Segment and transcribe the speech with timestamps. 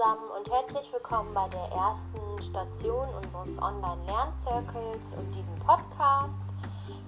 [0.00, 6.42] zusammen und herzlich willkommen bei der ersten Station unseres Online-Lerncircles und diesem Podcast.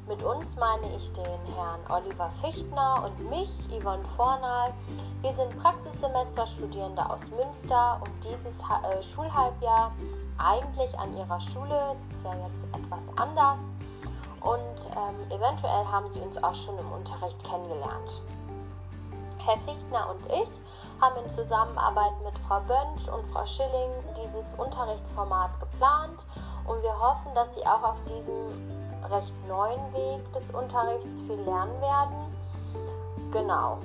[0.07, 4.75] Mit uns meine ich den Herrn Oliver Fichtner und mich, Yvonne Vornal.
[5.23, 9.93] Wir sind Praxissemesterstudierende aus Münster und dieses äh, Schulhalbjahr
[10.37, 11.97] eigentlich an ihrer Schule.
[12.11, 13.59] Es ist ja jetzt etwas anders
[14.43, 18.23] und ähm, eventuell haben sie uns auch schon im Unterricht kennengelernt.
[19.39, 20.62] Herr Fichtner und ich
[21.03, 26.25] haben in Zusammenarbeit mit Frau Bönsch und Frau Schilling dieses Unterrichtsformat geplant
[26.65, 28.81] und wir hoffen, dass Sie auch auf diesem
[29.11, 32.37] recht neuen Weg des Unterrichts viel lernen werden.
[33.33, 33.79] Genau.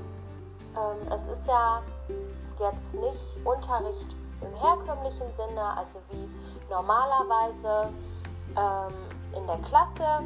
[0.75, 1.81] Ähm, es ist ja
[2.59, 6.29] jetzt nicht Unterricht im herkömmlichen Sinne, also wie
[6.69, 7.91] normalerweise
[8.55, 8.93] ähm,
[9.35, 10.23] in der Klasse,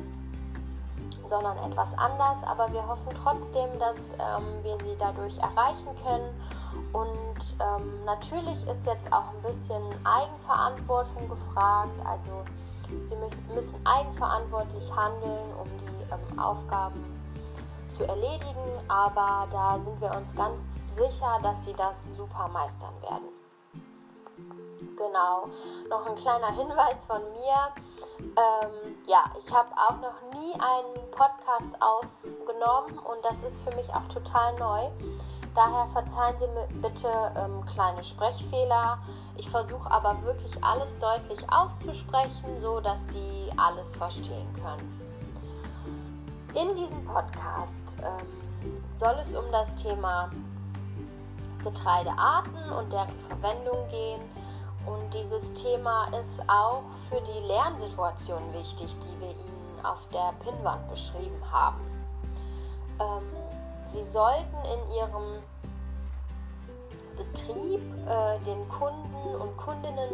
[1.25, 2.37] sondern etwas anders.
[2.45, 6.35] Aber wir hoffen trotzdem, dass ähm, wir sie dadurch erreichen können
[6.93, 11.99] und ähm, natürlich ist jetzt auch ein bisschen Eigenverantwortung gefragt.
[12.05, 12.43] Also
[13.03, 13.15] sie
[13.53, 17.03] müssen eigenverantwortlich handeln, um die ähm, Aufgaben
[17.89, 18.79] zu erledigen.
[18.87, 20.63] Aber da sind wir uns ganz
[20.97, 23.29] sicher, dass sie das super meistern werden.
[24.97, 25.47] Genau,
[25.89, 27.73] noch ein kleiner Hinweis von mir.
[28.19, 33.89] Ähm, ja, ich habe auch noch nie einen Podcast aufgenommen und das ist für mich
[33.89, 34.89] auch total neu.
[35.53, 38.99] Daher verzeihen Sie mir bitte ähm, kleine Sprechfehler.
[39.35, 45.01] Ich versuche aber wirklich alles deutlich auszusprechen, so dass Sie alles verstehen können.
[46.53, 48.27] In diesem Podcast ähm,
[48.93, 50.29] soll es um das Thema
[51.63, 54.21] Getreidearten und deren Verwendung gehen.
[54.85, 60.89] Und dieses Thema ist auch für die Lernsituation wichtig, die wir Ihnen auf der Pinnwand
[60.89, 61.81] beschrieben haben.
[62.99, 63.50] Ähm,
[63.93, 65.43] Sie sollten in Ihrem
[67.17, 70.09] Betrieb äh, den Kunden und Kundinnen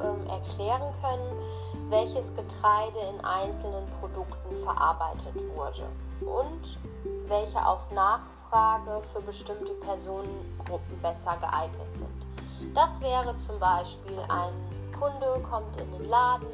[0.00, 5.86] ähm, erklären können, welches Getreide in einzelnen Produkten verarbeitet wurde
[6.20, 6.78] und
[7.26, 12.74] welche auf Nachfrage für bestimmte Personengruppen besser geeignet sind.
[12.74, 14.52] Das wäre zum Beispiel ein
[14.98, 16.48] Kunde kommt in den Laden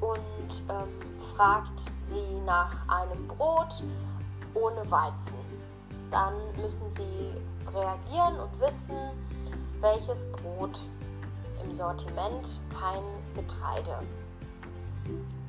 [0.00, 1.80] und ähm, fragt
[2.10, 3.82] sie nach einem Brot
[4.54, 5.47] ohne Weizen
[6.10, 7.34] dann müssen Sie
[7.72, 9.10] reagieren und wissen,
[9.80, 10.78] welches Brot
[11.62, 13.02] im Sortiment kein
[13.34, 13.98] Getreide,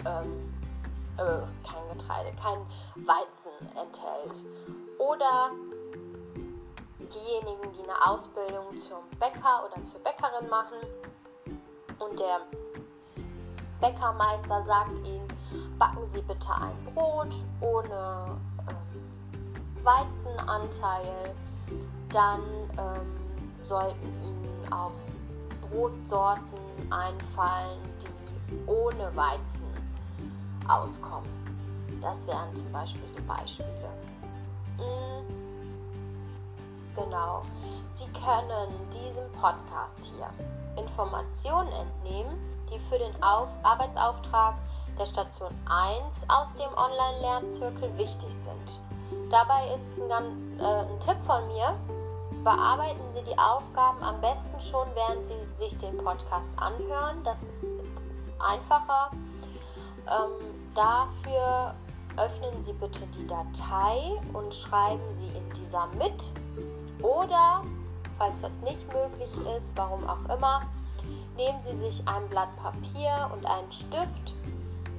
[0.05, 0.53] ähm,
[1.17, 2.59] äh, kein Getreide, kein
[3.05, 4.45] Weizen enthält.
[4.97, 5.51] Oder
[6.99, 10.77] diejenigen, die eine Ausbildung zum Bäcker oder zur Bäckerin machen
[11.99, 12.41] und der
[13.81, 15.27] Bäckermeister sagt ihnen,
[15.77, 18.37] backen Sie bitte ein Brot ohne
[19.89, 21.33] Weizenanteil,
[22.09, 22.41] dann
[22.77, 24.91] ähm, sollten Ihnen auch
[25.61, 29.67] Brotsorten einfallen, die ohne Weizen
[30.67, 31.29] auskommen.
[32.01, 33.89] Das wären zum Beispiel so Beispiele.
[34.77, 35.25] Mhm.
[36.95, 37.43] Genau.
[37.91, 40.29] Sie können diesem Podcast hier
[40.81, 42.37] Informationen entnehmen,
[42.71, 44.55] die für den Auf Arbeitsauftrag
[44.99, 48.88] der Station 1 aus dem Online-Lernzirkel wichtig sind.
[49.29, 51.73] Dabei ist ein, äh, ein Tipp von mir,
[52.43, 57.23] bearbeiten Sie die Aufgaben am besten schon, während Sie sich den Podcast anhören.
[57.23, 57.65] Das ist
[58.39, 59.11] einfacher.
[60.07, 60.31] Ähm,
[60.75, 61.75] dafür
[62.17, 66.31] öffnen Sie bitte die Datei und schreiben Sie in dieser mit.
[67.01, 67.63] Oder,
[68.17, 70.61] falls das nicht möglich ist, warum auch immer,
[71.37, 74.33] nehmen Sie sich ein Blatt Papier und einen Stift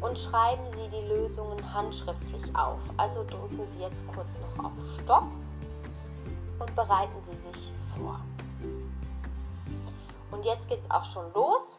[0.01, 2.79] und schreiben Sie die Lösungen handschriftlich auf.
[2.97, 4.73] Also drücken Sie jetzt kurz noch auf
[5.03, 5.25] Stopp
[6.59, 8.21] und bereiten Sie sich vor.
[10.31, 11.79] Und jetzt geht es auch schon los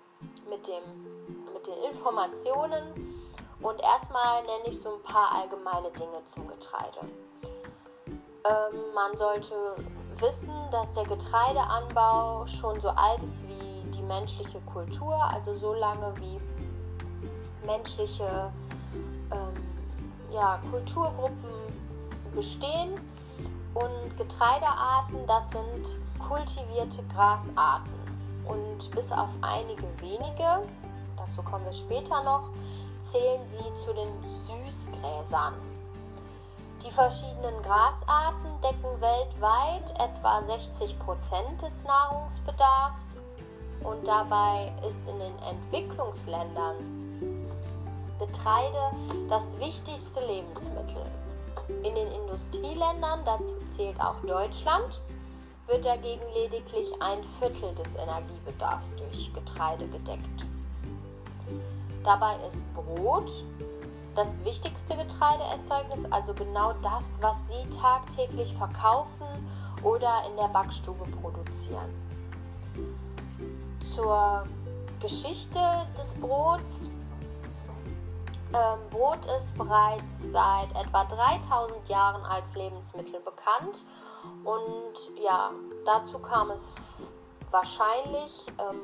[0.50, 2.84] mit, dem, mit den Informationen.
[3.62, 7.00] Und erstmal nenne ich so ein paar allgemeine Dinge zum Getreide.
[8.44, 9.56] Ähm, man sollte
[10.18, 16.14] wissen, dass der Getreideanbau schon so alt ist wie die menschliche Kultur, also so lange
[16.18, 16.40] wie
[17.66, 18.52] menschliche
[19.32, 19.64] ähm,
[20.32, 21.52] ja, Kulturgruppen
[22.36, 22.94] bestehen.
[23.74, 27.94] Und Getreidearten, das sind kultivierte Grasarten.
[28.46, 30.64] Und bis auf einige wenige,
[31.16, 32.50] dazu kommen wir später noch,
[33.02, 34.10] zählen sie zu den
[34.48, 35.54] Süßgräsern.
[36.84, 43.18] Die verschiedenen Grasarten decken weltweit etwa 60 Prozent des Nahrungsbedarfs
[43.84, 47.01] und dabei ist in den Entwicklungsländern
[48.22, 48.92] Getreide
[49.30, 51.02] das wichtigste Lebensmittel.
[51.84, 55.02] In den Industrieländern, dazu zählt auch Deutschland,
[55.66, 60.46] wird dagegen lediglich ein Viertel des Energiebedarfs durch Getreide gedeckt.
[62.04, 63.32] Dabei ist Brot
[64.16, 69.26] das wichtigste Getreideerzeugnis, also genau das, was Sie tagtäglich verkaufen
[69.82, 71.90] oder in der Backstube produzieren.
[73.96, 74.46] Zur
[75.00, 75.60] Geschichte
[75.98, 76.90] des Brots.
[78.54, 83.86] Ähm, Brot ist bereits seit etwa 3000 Jahren als Lebensmittel bekannt
[84.44, 85.52] und ja,
[85.86, 86.72] dazu kam es
[87.50, 88.82] wahrscheinlich ähm,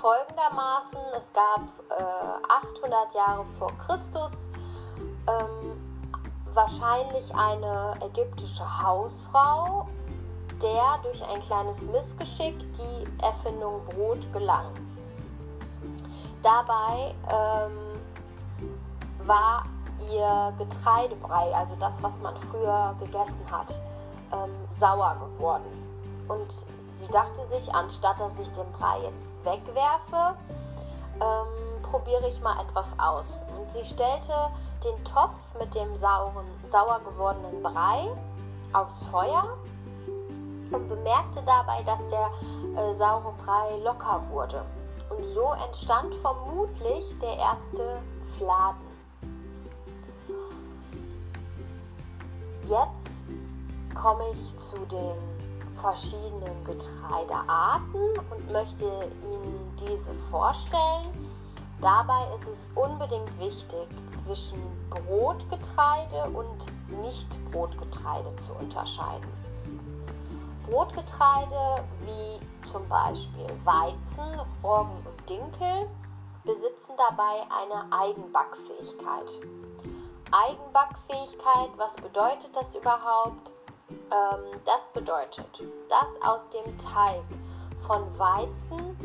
[0.00, 1.00] folgendermaßen.
[1.16, 4.32] Es gab äh, 800 Jahre vor Christus
[5.26, 6.02] ähm,
[6.54, 9.88] wahrscheinlich eine ägyptische Hausfrau,
[10.62, 14.72] der durch ein kleines Missgeschick die Erfindung Brot gelang.
[16.42, 17.91] Dabei ähm,
[19.26, 19.64] war
[20.10, 23.74] ihr Getreidebrei, also das, was man früher gegessen hat,
[24.32, 25.64] ähm, sauer geworden.
[26.28, 26.52] Und
[26.96, 30.36] sie dachte sich, anstatt dass ich den Brei jetzt wegwerfe,
[31.20, 33.42] ähm, probiere ich mal etwas aus.
[33.58, 34.34] Und sie stellte
[34.84, 38.08] den Topf mit dem sauren, sauer gewordenen Brei
[38.72, 39.44] aufs Feuer
[40.70, 42.30] und bemerkte dabei, dass der
[42.76, 44.64] äh, saure Brei locker wurde.
[45.10, 48.00] Und so entstand vermutlich der erste
[48.38, 48.91] Fladen.
[52.72, 53.26] Jetzt
[53.94, 55.18] komme ich zu den
[55.78, 58.86] verschiedenen Getreidearten und möchte
[59.20, 61.04] Ihnen diese vorstellen.
[61.82, 66.64] Dabei ist es unbedingt wichtig, zwischen Brotgetreide und
[67.02, 69.28] Nicht-Brotgetreide zu unterscheiden.
[70.66, 75.90] Brotgetreide wie zum Beispiel Weizen, Roggen und Dinkel
[76.42, 79.40] besitzen dabei eine Eigenbackfähigkeit.
[80.32, 83.50] Eigenbackfähigkeit, was bedeutet das überhaupt?
[83.90, 87.22] Ähm, das bedeutet, dass aus dem Teig
[87.80, 88.96] von Weizen,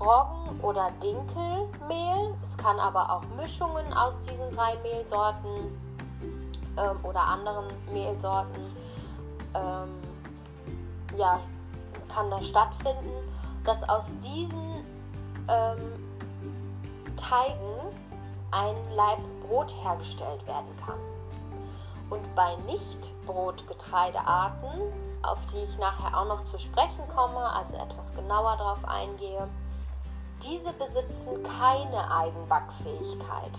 [0.00, 5.78] Roggen oder Dinkelmehl, es kann aber auch Mischungen aus diesen drei Mehlsorten
[6.78, 8.74] ähm, oder anderen Mehlsorten,
[9.54, 9.90] ähm,
[11.18, 11.38] ja,
[12.08, 13.12] kann da stattfinden,
[13.64, 14.84] dass aus diesen
[15.48, 16.02] ähm,
[17.16, 17.92] Teigen
[18.52, 20.98] ein Laib Brot hergestellt werden kann.
[22.10, 24.70] Und bei Nicht-Brotgetreidearten,
[25.22, 29.46] auf die ich nachher auch noch zu sprechen komme, also etwas genauer darauf eingehe,
[30.42, 33.58] diese besitzen keine Eigenbackfähigkeit.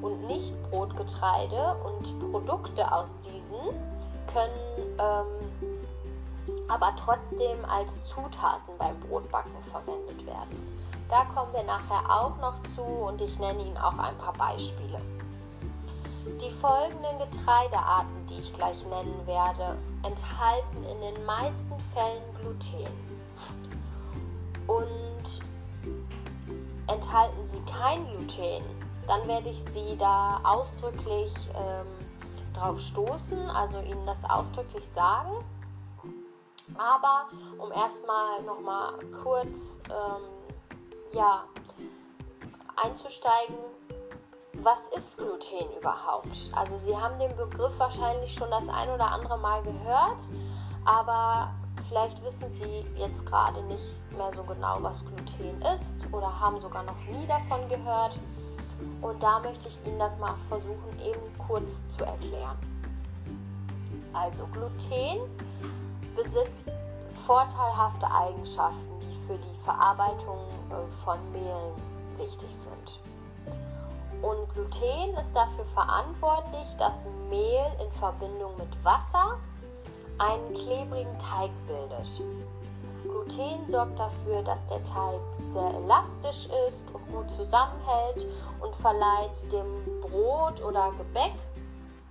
[0.00, 3.60] Und Nicht-Brotgetreide und Produkte aus diesen
[4.32, 5.26] können ähm,
[6.68, 10.71] aber trotzdem als Zutaten beim Brotbacken verwendet werden.
[11.12, 14.98] Da kommen wir nachher auch noch zu und ich nenne Ihnen auch ein paar Beispiele.
[16.40, 22.90] Die folgenden Getreidearten, die ich gleich nennen werde, enthalten in den meisten Fällen Gluten.
[24.66, 25.42] Und
[26.86, 28.64] enthalten sie kein Gluten,
[29.06, 31.88] dann werde ich Sie da ausdrücklich ähm,
[32.54, 35.44] drauf stoßen, also Ihnen das ausdrücklich sagen.
[36.78, 37.26] Aber
[37.58, 39.50] um erstmal nochmal kurz
[39.90, 40.41] ähm,
[41.14, 41.44] ja,
[42.76, 43.56] einzusteigen,
[44.62, 46.50] was ist Gluten überhaupt?
[46.52, 50.22] Also Sie haben den Begriff wahrscheinlich schon das ein oder andere Mal gehört,
[50.84, 51.52] aber
[51.88, 56.82] vielleicht wissen Sie jetzt gerade nicht mehr so genau, was Gluten ist oder haben sogar
[56.82, 58.18] noch nie davon gehört.
[59.00, 62.56] Und da möchte ich Ihnen das mal versuchen, eben kurz zu erklären.
[64.12, 65.20] Also Gluten
[66.14, 66.68] besitzt
[67.26, 68.91] vorteilhafte Eigenschaften,
[69.26, 70.38] für die Verarbeitung
[70.70, 71.74] äh, von Mehlen
[72.18, 73.00] wichtig sind.
[74.22, 76.94] Und Gluten ist dafür verantwortlich, dass
[77.28, 79.38] Mehl in Verbindung mit Wasser
[80.18, 82.22] einen klebrigen Teig bildet.
[83.02, 85.20] Gluten sorgt dafür, dass der Teig
[85.52, 88.26] sehr elastisch ist und gut zusammenhält
[88.60, 91.34] und verleiht dem Brot oder Gebäck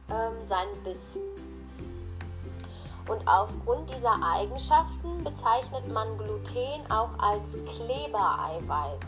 [0.10, 1.31] ähm, seinen Biss.
[3.12, 7.44] Und aufgrund dieser Eigenschaften bezeichnet man Gluten auch als
[7.76, 9.02] Klebereiweiß.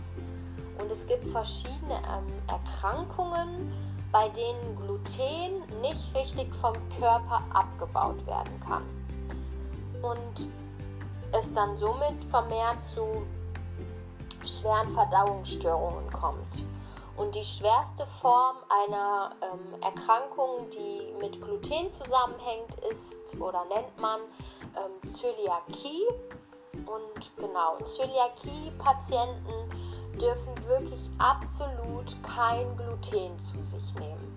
[0.78, 3.72] Und es gibt verschiedene ähm, Erkrankungen,
[4.12, 8.84] bei denen Gluten nicht richtig vom Körper abgebaut werden kann.
[10.02, 10.50] Und
[11.32, 13.26] es dann somit vermehrt zu
[14.46, 16.62] schweren Verdauungsstörungen kommt.
[17.16, 24.20] Und die schwerste Form einer ähm, Erkrankung, die mit Gluten zusammenhängt, ist oder nennt man
[24.76, 26.08] ähm, Zöliakie.
[26.74, 29.70] Und genau, Zöliakie-Patienten
[30.20, 34.34] dürfen wirklich absolut kein Gluten zu sich nehmen.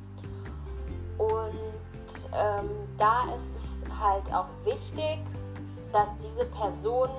[1.16, 5.18] Und ähm, da ist es halt auch wichtig,
[5.92, 7.14] dass diese Personen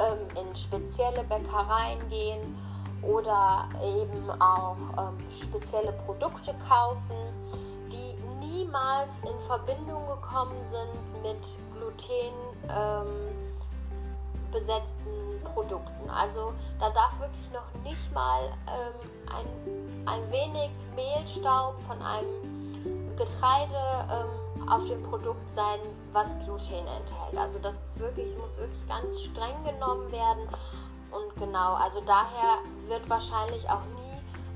[0.00, 2.58] ähm, in spezielle Bäckereien gehen
[3.02, 7.16] oder eben auch ähm, spezielle Produkte kaufen,
[7.90, 11.40] die niemals in Verbindung gekommen sind mit
[11.74, 12.32] Gluten
[12.68, 13.50] ähm,
[14.52, 16.10] besetzten Produkten.
[16.10, 24.06] Also da darf wirklich noch nicht mal ähm, ein, ein wenig Mehlstaub von einem Getreide
[24.10, 25.80] ähm, auf dem Produkt sein,
[26.12, 27.36] was Gluten enthält.
[27.36, 30.48] Also das ist wirklich, muss wirklich ganz streng genommen werden.
[31.10, 34.00] Und genau, also daher wird wahrscheinlich auch nie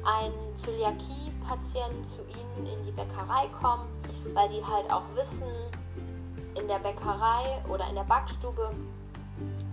[0.04, 3.88] ein Zöliakie-Patient zu Ihnen in die Bäckerei kommen,
[4.34, 5.50] weil die halt auch wissen,
[6.54, 8.70] in der Bäckerei oder in der Backstube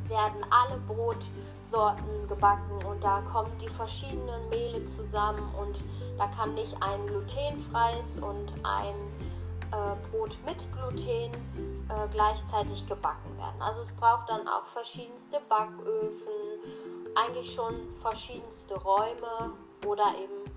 [0.07, 5.83] werden alle Brotsorten gebacken und da kommen die verschiedenen Mehle zusammen und
[6.17, 8.95] da kann nicht ein glutenfreies und ein
[9.71, 11.31] äh, Brot mit Gluten
[11.89, 13.61] äh, gleichzeitig gebacken werden.
[13.61, 16.27] Also es braucht dann auch verschiedenste Backöfen,
[17.15, 19.53] eigentlich schon verschiedenste Räume
[19.85, 20.51] oder eben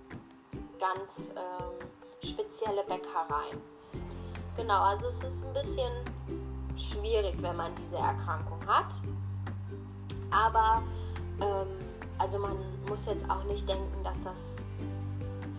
[0.79, 1.89] ganz ähm,
[2.23, 3.61] spezielle Bäckereien.
[4.57, 5.93] Genau, also es ist ein bisschen
[6.77, 9.01] schwierig, wenn man diese Erkrankung hat.
[10.31, 10.83] Aber
[11.41, 11.67] ähm,
[12.19, 12.57] also man
[12.89, 14.57] muss jetzt auch nicht denken, dass das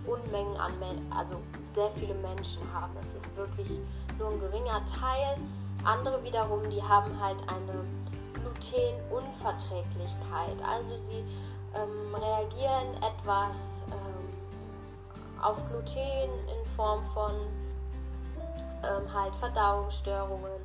[0.05, 0.71] Unmengen an
[1.09, 1.35] also
[1.75, 2.97] sehr viele Menschen haben.
[3.01, 3.69] Es ist wirklich
[4.17, 5.37] nur ein geringer Teil.
[5.83, 7.85] Andere wiederum, die haben halt eine
[8.33, 10.59] Glutenunverträglichkeit.
[10.67, 11.23] Also sie
[11.75, 13.57] ähm, reagieren etwas
[13.91, 14.27] ähm,
[15.41, 17.33] auf Gluten in Form von
[18.83, 20.59] ähm, halt Verdauungsstörungen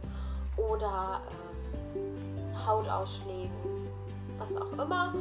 [0.56, 1.20] oder
[1.94, 3.90] ähm, Hautausschlägen
[4.40, 5.14] was auch immer.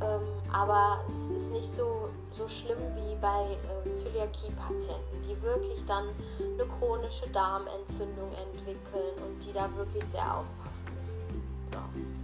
[0.00, 0.20] Ähm,
[0.52, 6.06] aber es ist nicht so, so schlimm wie bei äh, Zöliakie-Patienten, die wirklich dann
[6.38, 11.42] eine chronische Darmentzündung entwickeln und die da wirklich sehr aufpassen müssen.
[11.72, 11.78] So,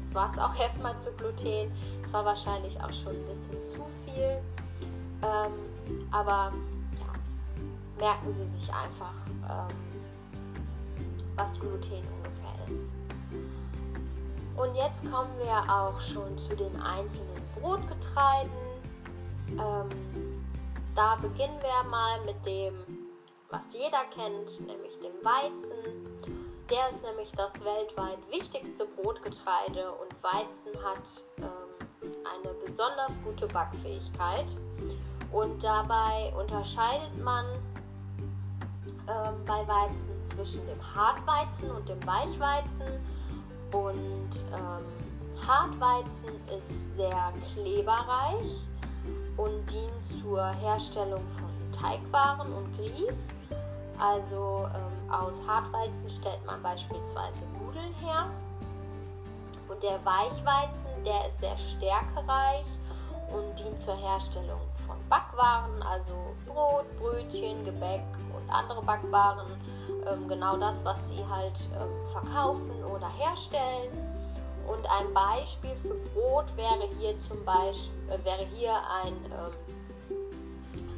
[0.05, 1.71] das war es auch erstmal zu Gluten.
[2.05, 4.43] Es war wahrscheinlich auch schon ein bisschen zu viel.
[5.23, 6.52] Ähm, aber
[6.99, 7.12] ja,
[7.99, 9.14] merken Sie sich einfach,
[9.49, 9.76] ähm,
[11.37, 12.95] was Gluten ungefähr ist.
[14.57, 18.60] Und jetzt kommen wir auch schon zu den einzelnen Brotgetreiden.
[19.59, 19.88] Ähm,
[20.95, 22.75] da beginnen wir mal mit dem,
[23.50, 26.07] was jeder kennt, nämlich dem Weizen.
[26.71, 34.47] Der ist nämlich das weltweit wichtigste Brotgetreide und Weizen hat ähm, eine besonders gute Backfähigkeit.
[35.33, 37.45] Und dabei unterscheidet man
[39.09, 43.04] ähm, bei Weizen zwischen dem Hartweizen und dem Weichweizen.
[43.73, 48.69] Und ähm, Hartweizen ist sehr kleberreich
[49.42, 53.28] und dient zur Herstellung von Teigwaren und Grieß.
[53.99, 58.26] Also ähm, aus Hartweizen stellt man beispielsweise Nudeln her.
[59.68, 62.66] Und der Weichweizen, der ist sehr stärkereich
[63.28, 66.12] und dient zur Herstellung von Backwaren, also
[66.47, 68.02] Brot, Brötchen, Gebäck
[68.35, 69.47] und andere Backwaren
[70.11, 74.10] ähm, genau das, was sie halt ähm, verkaufen oder herstellen.
[74.67, 80.17] Und ein Beispiel für Brot wäre hier zum Beispiel äh, wäre hier ein, ähm,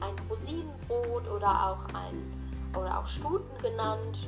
[0.01, 2.43] ein Rosinenbrot oder auch ein
[2.77, 4.19] oder auch Stuten genannt.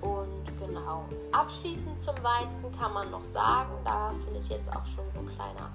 [0.00, 1.04] Und genau.
[1.32, 5.30] Abschließend zum Weizen kann man noch sagen, da finde ich jetzt auch schon so ein
[5.36, 5.70] kleiner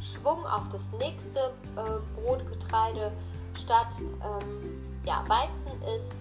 [0.00, 3.12] Schwung auf das nächste äh, Brotgetreide
[3.54, 3.88] statt.
[4.00, 6.12] Ähm, ja, Weizen ist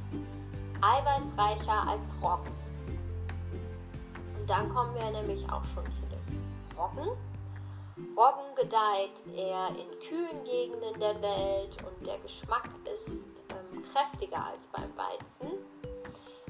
[0.81, 2.51] eiweißreicher als Roggen.
[4.39, 6.10] Und dann kommen wir nämlich auch schon zu
[6.81, 7.11] Roggen.
[8.17, 14.67] Roggen gedeiht eher in kühlen Gegenden der Welt und der Geschmack ist ähm, kräftiger als
[14.67, 15.59] beim Weizen.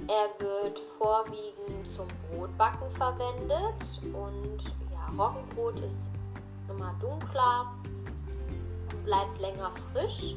[0.07, 6.11] Er wird vorwiegend zum Brotbacken verwendet und ja, Roggenbrot ist
[6.69, 7.73] immer dunkler
[8.93, 10.35] und bleibt länger frisch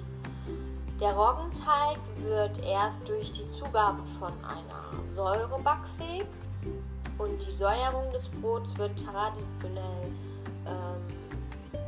[1.00, 6.24] der Roggenteig wird erst durch die Zugabe von einer Säure backfähig
[7.18, 10.12] und die Säuerung des Brots wird traditionell
[10.66, 11.80] ähm,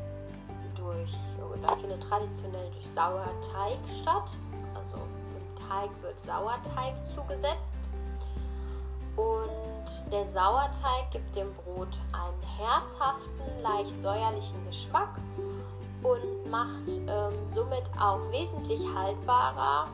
[0.77, 4.37] durch oder findet traditionell durch Sauerteig statt.
[4.75, 7.77] Also dem Teig wird Sauerteig zugesetzt
[9.17, 15.09] und der Sauerteig gibt dem Brot einen herzhaften, leicht säuerlichen Geschmack
[16.03, 19.89] und macht ähm, somit auch wesentlich haltbarer,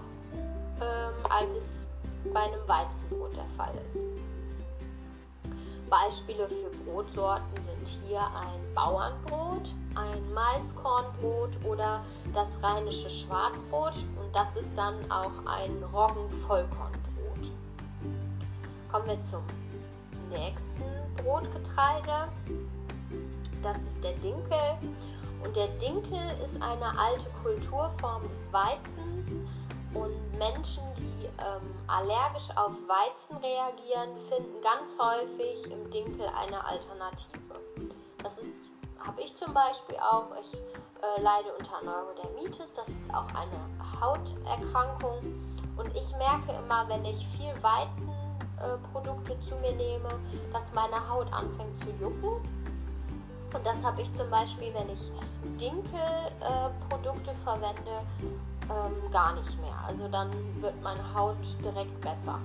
[0.81, 4.32] ähm, als es bei einem Weizenbrot der Fall ist.
[5.93, 14.57] Beispiele für Brotsorten sind hier ein Bauernbrot, ein Maiskornbrot oder das rheinische Schwarzbrot und das
[14.57, 17.53] ist dann auch ein Roggenvollkornbrot.
[18.91, 19.43] Kommen wir zum
[20.31, 20.83] nächsten
[21.23, 22.29] Brotgetreide.
[23.63, 24.79] Das ist der Dinkel.
[25.45, 29.47] Und der Dinkel ist eine alte Kulturform des Weizens.
[29.95, 37.61] Und Menschen, die ähm, allergisch auf Weizen reagieren, finden ganz häufig im Dinkel eine Alternative.
[38.23, 38.33] Das
[38.99, 40.29] habe ich zum Beispiel auch.
[40.41, 42.73] Ich äh, leide unter Neurodermitis.
[42.73, 45.19] Das ist auch eine Hauterkrankung.
[45.77, 50.09] Und ich merke immer, wenn ich viel Weizenprodukte äh, zu mir nehme,
[50.53, 52.62] dass meine Haut anfängt zu jucken.
[53.53, 55.13] Und das habe ich zum Beispiel, wenn ich
[55.61, 58.03] Dinkelprodukte äh, verwende,
[58.71, 59.75] ähm, gar nicht mehr.
[59.87, 60.31] Also dann
[60.61, 62.39] wird meine Haut direkt besser.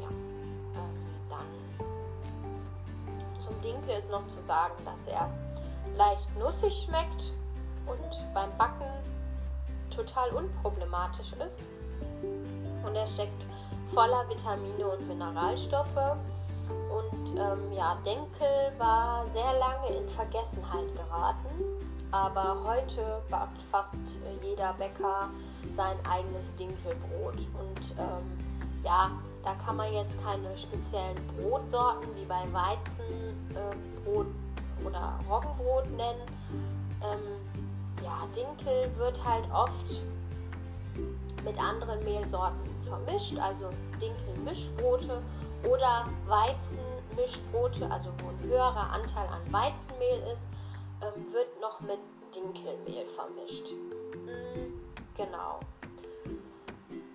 [0.00, 0.08] Ja,
[0.76, 1.46] ähm, dann
[3.44, 5.28] zum Dinkel ist noch zu sagen, dass er
[5.96, 7.32] leicht nussig schmeckt
[7.86, 8.86] und beim Backen
[9.94, 11.66] total unproblematisch ist.
[12.86, 13.44] Und er steckt
[13.92, 16.16] voller Vitamine und Mineralstoffe.
[17.36, 21.48] Ähm, ja, Denkel war sehr lange in Vergessenheit geraten,
[22.10, 23.96] aber heute backt fast
[24.42, 25.30] jeder Bäcker
[25.74, 27.36] sein eigenes Dinkelbrot.
[27.36, 29.10] Und ähm, ja,
[29.42, 36.26] da kann man jetzt keine speziellen Brotsorten wie bei Weizenbrot äh, oder Roggenbrot nennen.
[37.02, 40.02] Ähm, ja, Dinkel wird halt oft
[41.44, 43.70] mit anderen Mehlsorten vermischt, also
[44.00, 45.22] Dinkelmischbrote
[45.64, 46.06] oder
[47.12, 50.50] Weizenmischbrote, also wo ein höherer Anteil an Weizenmehl ist,
[51.00, 51.98] ähm, wird noch mit
[52.34, 53.72] Dinkelmehl vermischt.
[53.72, 54.80] Mhm,
[55.16, 55.60] genau.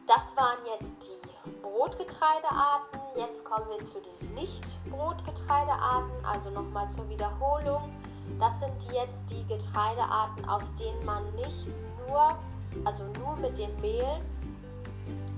[0.05, 2.99] Das waren jetzt die Brotgetreidearten.
[3.15, 7.91] Jetzt kommen wir zu den Nicht-Brotgetreidearten, also nochmal zur Wiederholung.
[8.39, 11.67] Das sind jetzt die Getreidearten, aus denen man nicht
[12.07, 12.37] nur,
[12.85, 14.21] also nur mit dem Mehl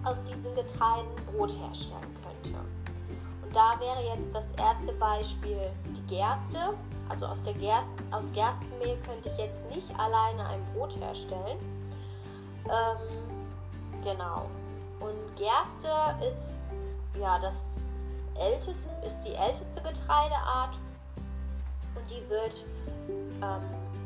[0.03, 2.59] aus diesen Getreiden Brot herstellen könnte.
[3.53, 6.75] Da wäre jetzt das erste Beispiel die Gerste.
[7.09, 11.57] Also aus, der Gerst, aus Gerstenmehl könnte ich jetzt nicht alleine ein Brot herstellen.
[12.65, 14.45] Ähm, genau.
[14.99, 15.89] Und Gerste
[16.27, 16.61] ist
[17.19, 17.55] ja das
[18.35, 20.75] älteste, ist die älteste Getreideart
[21.95, 22.65] und die wird
[23.41, 23.61] ähm,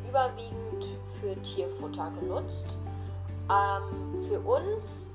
[0.08, 0.86] überwiegend
[1.20, 2.78] für Tierfutter genutzt.
[3.50, 5.12] Ähm, für uns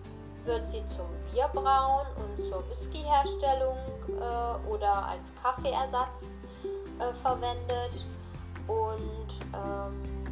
[0.49, 3.77] wird sie zum Bierbrauen und zur Whiskyherstellung
[4.19, 6.37] äh, oder als Kaffeeersatz
[6.99, 8.07] äh, verwendet.
[8.67, 10.25] Und ähm,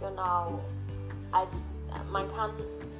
[0.00, 0.58] genau,
[1.30, 1.54] als,
[2.10, 2.50] man kann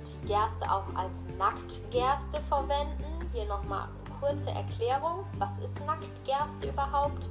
[0.07, 3.05] die Gerste auch als Nacktgerste verwenden.
[3.33, 5.27] Hier nochmal eine kurze Erklärung.
[5.39, 7.29] Was ist Nacktgerste überhaupt?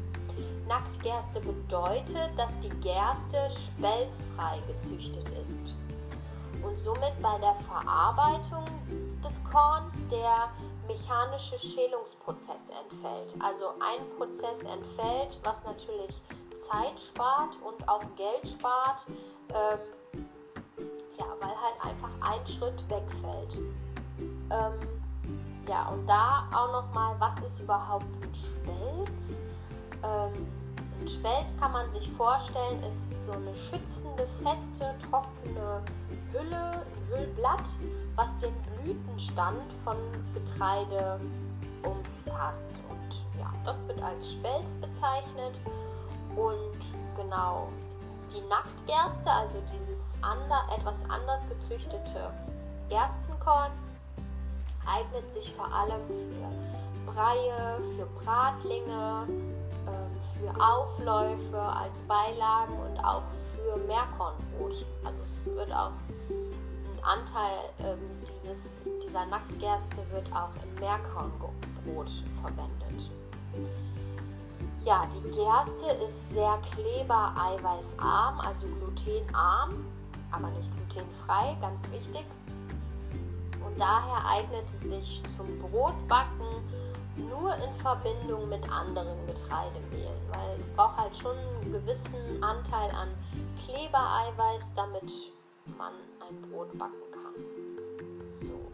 [0.67, 5.75] Nacktgerste bedeutet, dass die Gerste spelzfrei gezüchtet ist
[6.63, 8.65] und somit bei der Verarbeitung
[9.23, 10.49] des Korns der
[10.87, 13.33] mechanische Schälungsprozess entfällt.
[13.39, 16.21] Also ein Prozess entfällt, was natürlich
[16.69, 19.05] Zeit spart und auch Geld spart,
[19.49, 19.79] ähm,
[21.17, 23.59] ja, weil halt einfach ein Schritt wegfällt.
[24.49, 25.01] Ähm,
[25.67, 29.39] ja, und da auch nochmal, was ist überhaupt ein Spelz?
[30.03, 30.47] Ähm,
[30.99, 35.83] ein Spelz kann man sich vorstellen, ist so eine schützende, feste, trockene
[36.31, 37.65] Hülle, ein Hüllblatt,
[38.15, 39.97] was den Blütenstand von
[40.33, 41.19] Getreide
[41.83, 42.73] umfasst.
[42.89, 45.59] Und ja, das wird als Spelz bezeichnet.
[46.35, 46.79] Und
[47.17, 47.69] genau,
[48.33, 52.31] die Nacktgerste, also dieses ander, etwas anders gezüchtete
[52.89, 53.71] Gerstenkorn,
[54.85, 59.27] eignet sich vor allem für Breie, für Bratlinge,
[60.41, 63.23] für Aufläufe als Beilagen und auch
[63.61, 64.85] für Meerkornbrot.
[65.03, 67.99] Also es wird auch ein Anteil ähm,
[68.43, 73.09] dieses, dieser Nacktgerste wird auch im Meerkornbrot verwendet.
[74.83, 79.85] Ja, die Gerste ist sehr kleber-eiweißarm, also glutenarm,
[80.31, 82.25] aber nicht glutenfrei, ganz wichtig.
[83.63, 86.47] Und daher eignet es sich zum Brotbacken
[87.15, 93.09] nur in Verbindung mit anderen Getreidemehlen, weil es braucht halt schon einen gewissen Anteil an
[93.65, 95.11] Klebereiweiß, damit
[95.77, 95.93] man
[96.27, 97.33] ein Brot backen kann.
[98.41, 98.71] So.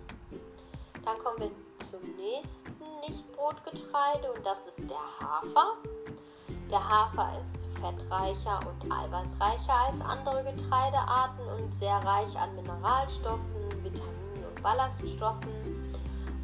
[1.04, 1.52] Dann kommen wir
[1.86, 2.71] zum nächsten
[3.02, 5.78] Nichtbrotgetreide und das ist der Hafer.
[6.69, 14.45] Der Hafer ist fettreicher und eiweißreicher als andere Getreidearten und sehr reich an Mineralstoffen, Vitaminen
[14.50, 15.88] und Ballaststoffen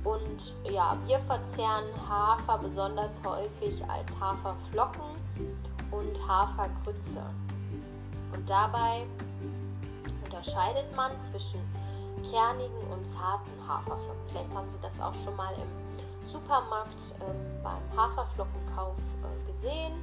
[0.03, 5.15] und ja, wir verzehren Hafer besonders häufig als Haferflocken
[5.91, 7.23] und Hafergrütze.
[8.33, 9.05] Und dabei
[10.25, 11.61] unterscheidet man zwischen
[12.29, 14.27] kernigen und zarten Haferflocken.
[14.29, 19.93] Vielleicht haben Sie das auch schon mal im Supermarkt ähm, beim Haferflockenkauf äh, gesehen.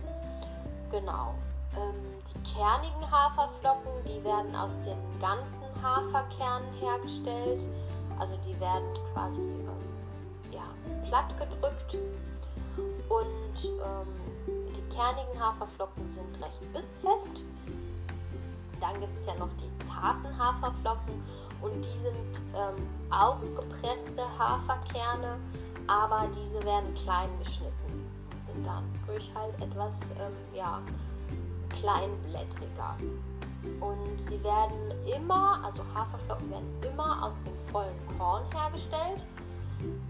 [0.91, 1.35] Genau.
[1.77, 1.95] Ähm,
[2.35, 7.63] die kernigen Haferflocken, die werden aus den ganzen Haferkernen hergestellt.
[8.19, 10.63] Also die werden quasi ähm, ja,
[11.09, 11.97] platt gedrückt.
[13.09, 14.07] Und ähm,
[14.77, 17.43] die kernigen Haferflocken sind recht bissfest.
[18.81, 21.23] Dann gibt es ja noch die zarten Haferflocken
[21.61, 25.39] und die sind ähm, auch gepresste Haferkerne,
[25.87, 30.81] aber diese werden klein geschnitten und sind dann durch halt etwas ähm, ja,
[31.81, 32.97] kleinblättriger.
[33.81, 39.23] Und sie werden immer, also Haferflocken werden immer aus dem vollen Korn hergestellt.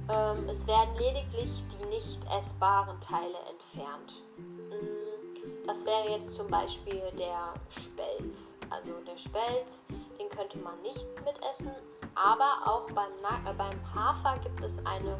[0.09, 4.23] Ähm, es werden lediglich die nicht essbaren Teile entfernt.
[4.39, 8.50] Mm, das wäre jetzt zum Beispiel der Spelz.
[8.71, 9.85] Also der Spelz,
[10.19, 11.73] den könnte man nicht mitessen,
[12.15, 13.11] aber auch beim,
[13.45, 15.19] äh, beim Hafer gibt es eine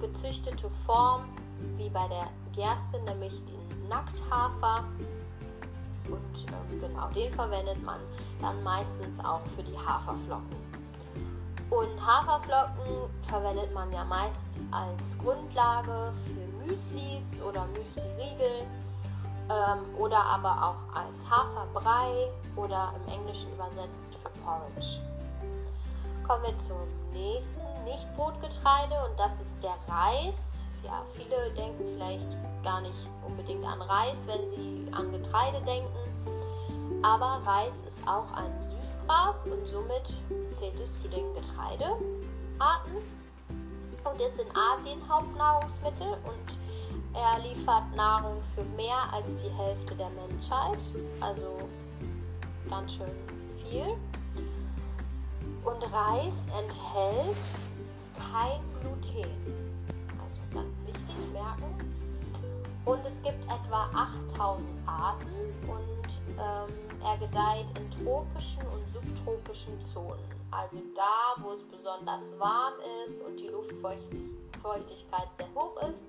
[0.00, 1.28] gezüchtete Form,
[1.76, 4.84] wie bei der Gerste, nämlich den Nackthafer.
[6.06, 8.00] Und ähm, genau den verwendet man
[8.40, 10.64] dann meistens auch für die Haferflocken.
[11.70, 18.66] Und Haferflocken verwendet man ja meist als Grundlage für Müslis oder Müsli-Riegel
[19.50, 25.00] ähm, oder aber auch als Haferbrei oder im Englischen übersetzt für Porridge.
[26.26, 26.78] Kommen wir zum
[27.12, 30.64] nächsten Nicht-Brotgetreide und das ist der Reis.
[30.82, 32.28] Ja, viele denken vielleicht
[32.62, 32.94] gar nicht
[33.26, 35.88] unbedingt an Reis, wenn sie an Getreide denken.
[37.02, 40.18] Aber Reis ist auch ein Süßgras und somit
[40.52, 41.98] zählt es zu den Getreidearten
[44.04, 46.63] und ist in Asien Hauptnahrungsmittel und
[47.14, 50.78] er liefert Nahrung für mehr als die Hälfte der Menschheit,
[51.20, 51.56] also
[52.68, 53.10] ganz schön
[53.62, 53.96] viel.
[55.64, 57.36] Und Reis enthält
[58.18, 59.30] kein Gluten.
[60.18, 61.94] Also ganz wichtig merken.
[62.84, 70.24] Und es gibt etwa 8000 Arten und ähm, er gedeiht in tropischen und subtropischen Zonen.
[70.50, 72.74] Also da, wo es besonders warm
[73.06, 76.04] ist und die Luftfeuchtigkeit sehr hoch ist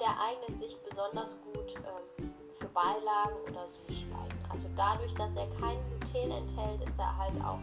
[0.00, 4.38] und er eignet sich besonders gut ähm, für Beilagen oder Süßspeisen.
[4.48, 7.58] Also dadurch, dass er kein Gluten enthält, ist er halt auch,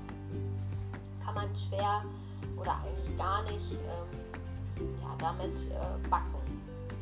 [1.25, 2.03] kann man schwer
[2.55, 6.61] oder eigentlich gar nicht ähm, ja, damit äh, backen.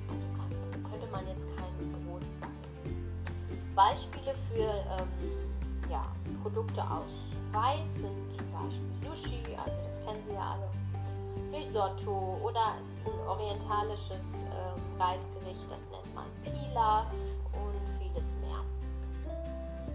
[0.10, 3.76] Also kann, könnte man jetzt kein Brot backen.
[3.76, 6.06] Beispiele für ähm, ja,
[6.44, 7.12] Produkte aus
[7.54, 14.26] Reis sind zum Beispiel Sushi, also das kennen Sie ja alle, Risotto oder ein orientalisches
[14.34, 17.06] äh, Reisgericht, das nennt man Pilaf
[17.54, 18.62] und vieles mehr.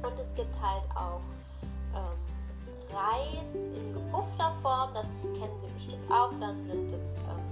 [0.02, 1.20] Und es gibt halt auch
[1.94, 2.30] ähm,
[2.92, 7.50] Reis in gepuffter Form, das kennen Sie bestimmt auch, dann sind es ähm,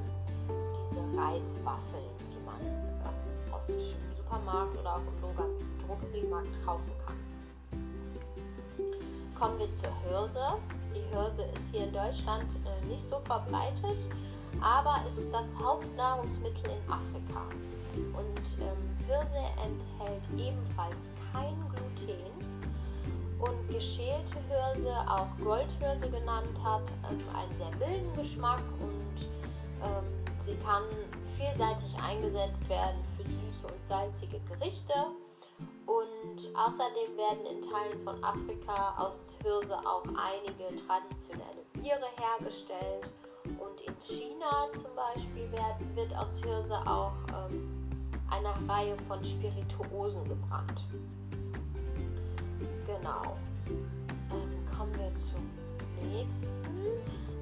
[0.90, 3.78] diese Reiswaffeln, die man ähm, auf dem
[4.16, 7.16] Supermarkt oder auch im Drogeriemarkt kaufen kann.
[9.38, 10.58] Kommen wir zur Hirse.
[10.94, 13.98] Die Hirse ist hier in Deutschland äh, nicht so verbreitet,
[14.60, 17.42] aber ist das Hauptnahrungsmittel in Afrika.
[17.94, 20.96] Und ähm, Hirse enthält ebenfalls
[21.32, 22.38] kein Gluten.
[23.38, 29.28] Und geschälte Hirse, auch Goldhirse genannt hat, ähm, einen sehr milden Geschmack und
[29.82, 30.04] ähm,
[30.44, 30.82] sie kann
[31.36, 34.94] vielseitig eingesetzt werden für süße und salzige Gerichte.
[35.86, 43.12] Und außerdem werden in Teilen von Afrika aus Hirse auch einige traditionelle Biere hergestellt.
[43.58, 47.88] Und in China zum Beispiel werden, wird aus Hirse auch ähm,
[48.30, 50.84] eine Reihe von Spirituosen gebrannt.
[52.86, 53.36] Genau.
[54.30, 55.48] Ähm, kommen wir zum
[56.10, 56.52] nächsten.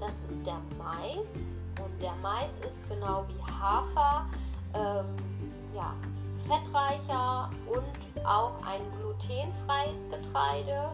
[0.00, 1.32] Das ist der Mais.
[1.82, 4.26] Und der Mais ist genau wie Hafer
[4.74, 5.06] ähm,
[5.74, 5.94] ja,
[6.46, 10.90] fettreicher und auch ein glutenfreies Getreide.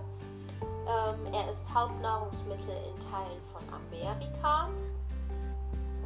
[0.63, 4.69] Ähm, er ist Hauptnahrungsmittel in Teilen von Amerika.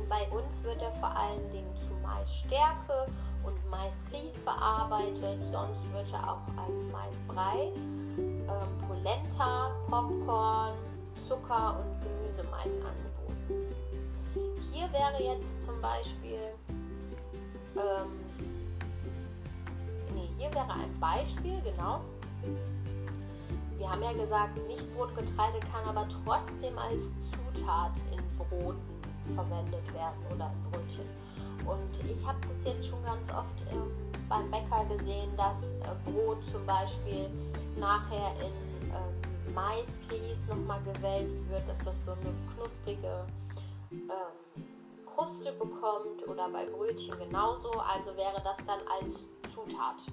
[0.08, 3.06] Bei uns wird er vor allen Dingen zu Maisstärke
[3.42, 5.40] und Maisgrieß verarbeitet.
[5.50, 7.72] Sonst wird er auch als Maisbrei,
[8.16, 10.74] ähm, Polenta, Popcorn,
[11.28, 13.74] Zucker und Gemüsemais angeboten.
[14.72, 16.38] Hier wäre jetzt zum Beispiel
[17.76, 18.10] ähm,
[20.38, 22.00] hier wäre ein Beispiel, genau.
[23.78, 28.95] Wir haben ja gesagt, Nicht-Brotgetreide kann aber trotzdem als Zutat in Broten
[29.34, 31.26] verwendet werden oder in Brötchen.
[31.66, 33.90] Und ich habe das jetzt schon ganz oft ähm,
[34.28, 37.28] beim Bäcker gesehen, dass äh, Brot zum Beispiel
[37.76, 43.26] nachher in ähm, Maisgrieß nochmal gewälzt wird, dass das so eine knusprige
[43.90, 44.64] ähm,
[45.06, 47.70] Kruste bekommt oder bei Brötchen genauso.
[47.70, 50.12] Also wäre das dann als Zutat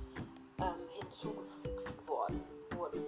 [0.60, 2.41] ähm, hinzugefügt worden.
[2.76, 3.02] Wurden.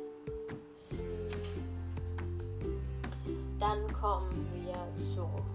[3.60, 4.76] Dann kommen wir
[5.16, 5.55] zum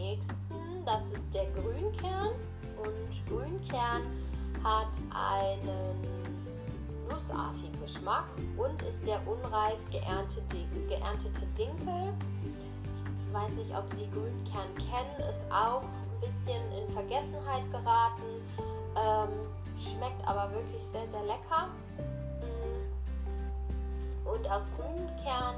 [0.00, 0.84] nächsten.
[0.84, 2.32] Das ist der Grünkern.
[2.82, 4.02] Und Grünkern
[4.64, 6.00] hat einen
[7.08, 8.24] nussartigen Geschmack
[8.56, 10.56] und ist der unreif geerntete,
[10.88, 12.14] geerntete Dinkel.
[13.26, 18.42] Ich weiß nicht, ob Sie Grünkern kennen, ist auch ein bisschen in Vergessenheit geraten,
[18.96, 19.28] ähm,
[19.78, 21.68] schmeckt aber wirklich sehr, sehr lecker.
[24.24, 25.56] Und aus Grünkern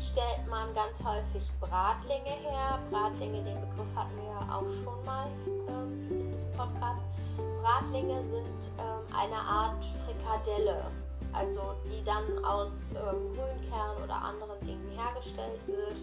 [0.00, 2.78] stellt man ganz häufig Bratlinge her.
[2.90, 5.26] Bratlinge, den Begriff hatten wir ja auch schon mal
[5.68, 7.02] ähm, in diesem Podcast.
[7.62, 10.84] Bratlinge sind ähm, eine Art Frikadelle,
[11.32, 15.96] also die dann aus ähm, Grünkern oder anderen Dingen hergestellt wird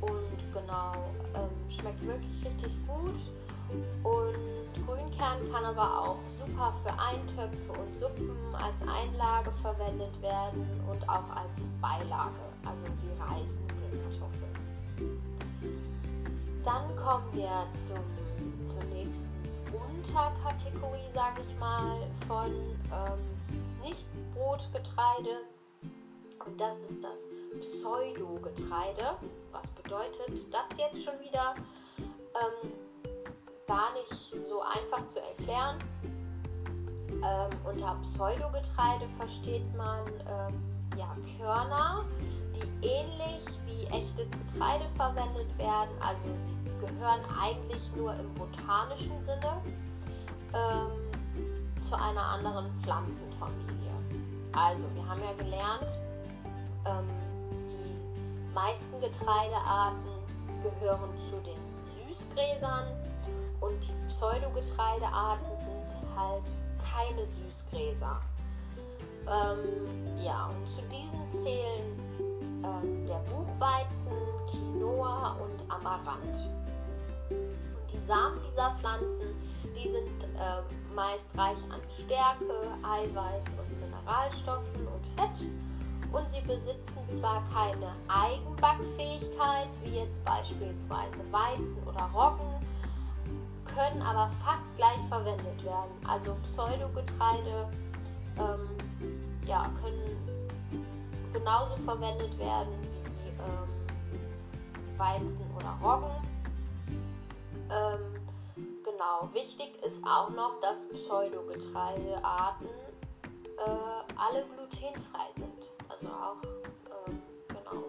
[0.00, 0.92] und genau
[1.34, 3.20] ähm, schmeckt wirklich richtig gut
[4.02, 11.08] und Grünkern kann aber auch super für Eintöpfe und Suppen als Einlage verwendet werden und
[11.08, 11.50] auch als
[11.80, 14.54] Beilage, also wie Reis, Nudeln, Kartoffeln.
[16.64, 19.30] Dann kommen wir zum, zur nächsten
[19.72, 21.96] Unterkategorie, sage ich mal,
[22.26, 22.50] von
[22.92, 23.20] ähm,
[23.82, 25.44] Nicht-Brotgetreide.
[26.46, 27.18] Und das ist das
[27.60, 29.16] Pseudogetreide.
[29.52, 31.54] Was bedeutet das jetzt schon wieder?
[31.98, 32.72] Ähm,
[33.66, 35.78] gar nicht so einfach zu erklären.
[37.10, 40.62] Ähm, unter Pseudogetreide versteht man ähm,
[40.98, 42.04] ja, Körner,
[42.54, 45.90] die ähnlich wie echtes Getreide verwendet werden.
[46.00, 46.24] Also
[46.64, 49.62] sie gehören eigentlich nur im botanischen Sinne
[50.52, 53.92] ähm, zu einer anderen Pflanzenfamilie.
[54.52, 55.88] Also wir haben ja gelernt,
[56.84, 57.08] ähm,
[57.68, 60.14] die meisten Getreidearten
[60.62, 63.03] gehören zu den Süßgräsern
[63.64, 66.44] und die Pseudogetreidearten sind halt
[66.82, 68.20] keine Süßgräser.
[69.26, 71.98] Ähm, ja, und zu diesen zählen
[72.62, 74.12] ähm, der Buchweizen,
[74.50, 76.46] Quinoa und Amaranth.
[77.30, 79.34] Und die Samen dieser Pflanzen,
[79.74, 85.48] die sind äh, meist reich an Stärke, Eiweiß und Mineralstoffen und Fett.
[86.12, 92.64] Und sie besitzen zwar keine Eigenbackfähigkeit, wie jetzt beispielsweise Weizen oder Roggen,
[93.74, 95.90] können aber fast gleich verwendet werden.
[96.08, 97.68] Also Pseudogetreide
[98.38, 98.68] ähm,
[99.46, 100.18] ja, können
[101.32, 106.10] genauso verwendet werden wie ähm, Weizen oder Roggen.
[107.70, 108.14] Ähm,
[108.84, 115.70] genau, wichtig ist auch noch, dass Pseudogetreidearten äh, alle glutenfrei sind.
[115.88, 116.42] Also auch,
[117.08, 117.84] ähm, genau,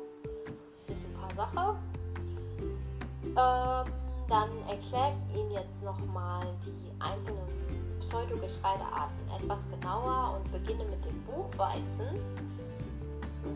[0.87, 1.75] eine super Sache.
[3.37, 11.03] Ähm, dann erkläre ich Ihnen jetzt nochmal die einzelnen Pseudogetreidearten etwas genauer und beginne mit
[11.05, 12.19] dem Buchweizen.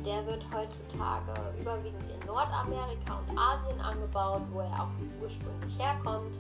[0.06, 6.38] Der wird heutzutage überwiegend in Nordamerika und Asien angebaut, wo er auch ursprünglich herkommt.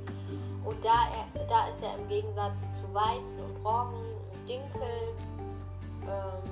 [0.63, 5.15] Und da, er, da ist er im Gegensatz zu Weizen und Roggen und Dinkel
[6.03, 6.49] ähm,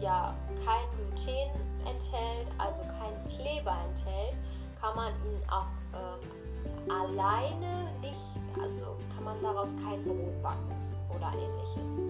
[0.00, 0.34] ja,
[0.64, 1.50] kein Gluten
[1.84, 4.36] enthält, also kein Kleber enthält,
[4.80, 10.74] kann man ihn auch ähm, alleine nicht, also kann man daraus kein Brot backen
[11.14, 12.02] oder ähnliches.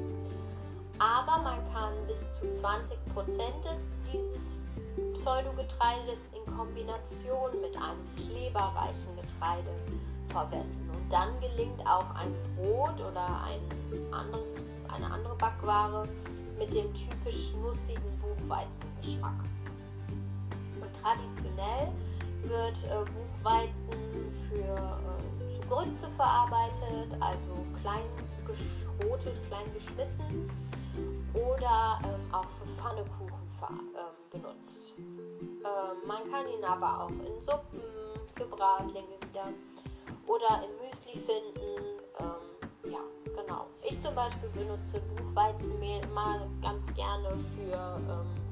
[0.98, 2.96] Aber man kann bis zu 20%
[3.62, 4.58] des, dieses
[5.14, 9.70] Pseudogetreides in Kombination mit einem kleberreichen Getreide
[10.28, 10.90] verwenden.
[10.92, 13.60] Und dann gelingt auch ein Brot oder ein
[14.12, 14.48] anderes,
[14.88, 16.08] eine andere Backware
[16.58, 19.38] mit dem typisch nussigen Buchweizengeschmack.
[20.80, 21.92] Und traditionell
[22.42, 23.04] wird äh,
[23.38, 28.02] Buchweizen für äh, zu Grütze verarbeitet, also klein
[28.46, 30.50] geschrotet, klein geschnitten
[31.34, 33.38] oder ähm, auch für Pfannekuchen
[33.94, 34.94] äh, benutzt.
[34.98, 35.62] Ähm,
[36.06, 37.80] man kann ihn aber auch in Suppen,
[38.34, 39.48] für Bratlinge wieder
[40.26, 42.00] oder in Müsli finden.
[42.18, 43.66] Ähm, ja, genau.
[43.88, 48.48] Ich zum Beispiel benutze Buchweizenmehl immer ganz gerne für ähm,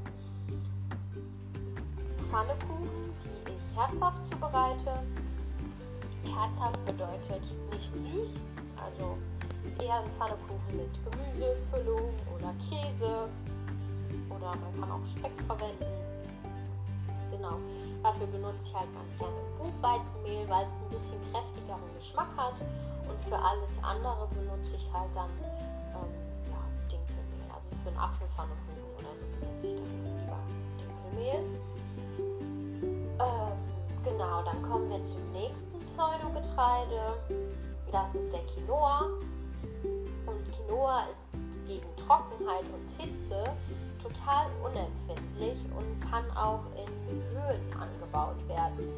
[2.31, 3.16] Pfannekuchen,
[3.77, 4.93] herzhaft zubereite.
[6.25, 8.31] Herzhaft bedeutet nicht süß,
[8.75, 9.19] also
[9.79, 13.29] eher ein Pfannekuchen mit Gemüsefüllung oder Käse
[14.31, 15.93] oder man kann auch Speck verwenden.
[17.31, 17.61] Genau,
[18.03, 22.57] dafür benutze ich halt ganz gerne Buchweizenmehl, weil es ein bisschen kräftigeren Geschmack hat
[23.07, 26.11] und für alles andere benutze ich halt dann ähm,
[26.49, 27.45] ja, Dinkelmehl.
[27.53, 30.41] Also für einen Apfelpfannekuchen oder so benutze ich dann lieber
[30.81, 31.66] Dinkelmehl.
[34.17, 37.19] Ähm, genau, dann kommen wir zum nächsten Pseudogetreide.
[37.93, 39.09] Das ist der Quinoa.
[40.27, 41.23] Und Quinoa ist
[41.67, 43.45] gegen Trockenheit und Hitze
[44.03, 48.89] total unempfindlich und kann auch in Höhen angebaut werden,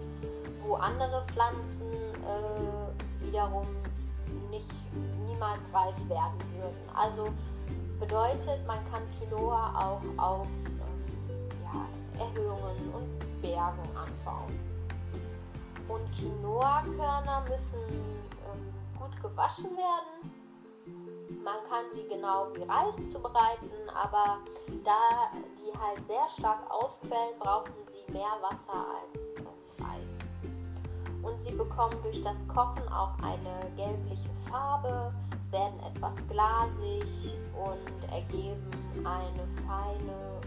[0.63, 1.93] wo andere Pflanzen
[2.25, 3.67] äh, wiederum
[4.51, 4.71] nicht
[5.27, 6.89] niemals reif werden würden.
[6.95, 7.33] Also
[7.99, 14.68] bedeutet, man kann Quinoa auch auf äh, ja, Erhöhungen und Bergen anbauen.
[15.89, 20.39] Und Quinoa-Körner müssen ähm, gut gewaschen werden
[21.49, 24.39] man kann sie genau wie Reis zubereiten, aber
[24.85, 29.37] da die halt sehr stark aufquellen, brauchen sie mehr Wasser als
[29.81, 30.19] Reis.
[31.23, 35.13] Und sie bekommen durch das Kochen auch eine gelbliche Farbe,
[35.51, 40.41] werden etwas glasig und ergeben eine feine,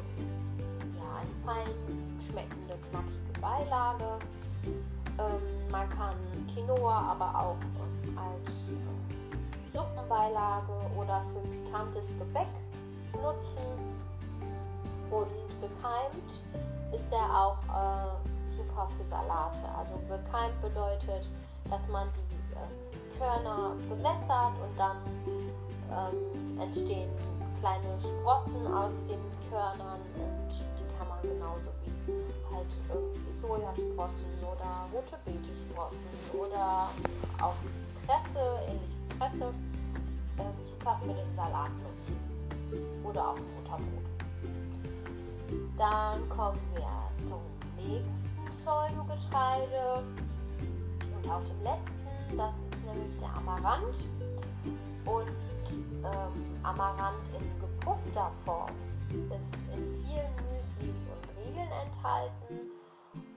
[0.98, 4.20] ja, eine fein schmeckende, knackige Beilage.
[5.20, 6.16] Ähm, man kann
[6.54, 7.58] Quinoa aber auch
[8.16, 8.52] als
[9.74, 12.48] Suppenbeilage oder für pikantes Gebäck
[13.14, 13.92] nutzen.
[15.10, 15.28] Und
[15.60, 16.32] gekeimt
[16.94, 19.68] ist er auch äh, super für Salate.
[19.78, 21.28] Also gekeimt bedeutet,
[21.70, 24.98] dass man die äh, Körner bewässert und dann
[25.92, 27.10] ähm, entstehen
[27.60, 29.20] kleine Sprossen aus den
[29.50, 31.70] Körnern und die kann man genauso
[32.62, 35.98] wie halt irgendwie Sojasprossen oder rote Beetesprossen
[36.34, 36.90] oder
[37.42, 37.56] auch
[38.06, 39.54] Kresse, ähnlich Presse
[40.38, 42.20] äh, super für den Salat nutzen
[43.04, 44.12] oder auf Butterbrot.
[45.78, 47.42] Dann kommen wir zum
[47.78, 50.04] nächsten Pseudogetreide
[51.16, 52.38] und auch dem letzten.
[52.38, 53.96] Das ist nämlich der Amaranth.
[55.06, 55.28] Und
[56.04, 58.72] ähm, Amaranth in gepuffter Form
[59.10, 61.11] ist in vielen Müslis
[61.52, 62.72] Riegeln enthalten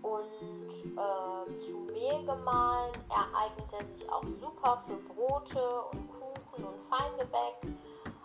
[0.03, 6.81] und äh, zu Mehl gemahlen ereignet er sich auch super für Brote und Kuchen und
[6.89, 7.79] Feingebäck.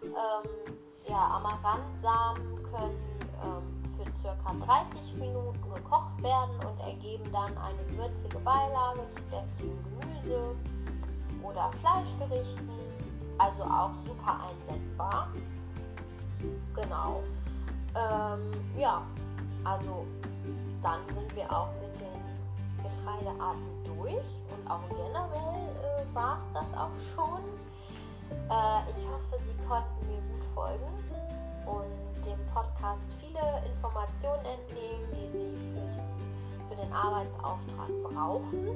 [0.03, 0.75] Ähm,
[1.07, 8.37] ja, Amarantsamen können ähm, für circa 30 Minuten gekocht werden und ergeben dann eine würzige
[8.39, 10.55] Beilage zu deftigem Gemüse
[11.43, 12.69] oder Fleischgerichten.
[13.37, 15.29] Also auch super einsetzbar.
[16.75, 17.23] Genau.
[17.95, 19.01] Ähm, ja,
[19.63, 20.05] also
[20.81, 22.19] dann sind wir auch mit den
[22.77, 27.43] Getreidearten durch und auch generell äh, war es das auch schon.
[28.49, 30.89] Äh, ich hoffe, Sie konnten mir gut folgen
[31.65, 38.69] und dem Podcast viele Informationen entnehmen, die Sie für, für den Arbeitsauftrag brauchen.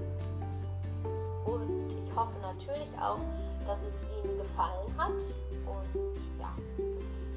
[1.46, 3.20] Und ich hoffe natürlich auch,
[3.66, 5.12] dass es Ihnen gefallen hat.
[5.66, 6.54] Und ja,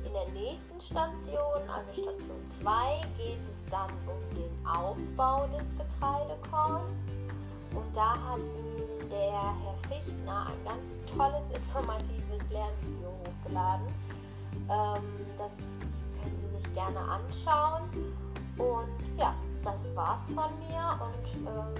[0.06, 6.94] in der nächsten Station, also Station 2, geht es dann um den Aufbau des Getreidekorns.
[7.74, 8.40] Und da hat
[9.10, 13.86] der Herr Fichtner ein ganz tolles, informatives Lernvideo hochgeladen.
[14.70, 15.02] Ähm,
[15.36, 15.56] das
[16.22, 17.82] können Sie sich gerne anschauen.
[18.56, 20.98] Und ja, das war's von mir.
[21.02, 21.74] Und ähm,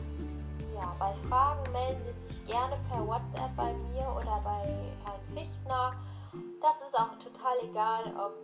[0.75, 4.67] ja, bei Fragen melden Sie sich gerne per WhatsApp bei mir oder bei
[5.05, 5.93] Herrn Fichtner.
[6.61, 8.35] Das ist auch total egal, ob,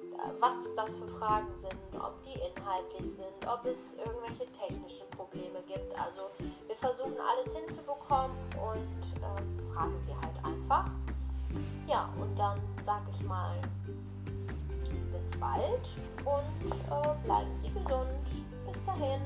[0.40, 5.92] was das für Fragen sind, ob die inhaltlich sind, ob es irgendwelche technischen Probleme gibt.
[5.98, 6.30] Also
[6.66, 10.90] wir versuchen alles hinzubekommen und äh, fragen sie halt einfach.
[11.86, 13.60] Ja, und dann sage ich mal
[15.12, 15.88] bis bald
[16.24, 18.46] und äh, bleiben Sie gesund.
[18.66, 19.20] Bis dahin.